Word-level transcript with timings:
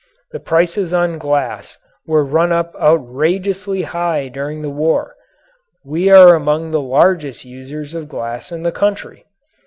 The 0.31 0.39
prices 0.39 0.93
on 0.95 1.19
glass 1.19 1.77
were 2.07 2.25
run 2.25 2.51
up 2.51 2.73
outrageously 2.81 3.83
high 3.83 4.29
during 4.29 4.63
the 4.63 4.69
war; 4.71 5.15
we 5.85 6.09
are 6.09 6.33
among 6.33 6.71
the 6.71 6.81
largest 6.81 7.45
users 7.45 7.93
of 7.93 8.09
glass 8.09 8.51
in 8.51 8.63
the 8.63 8.71
country. 8.71 9.27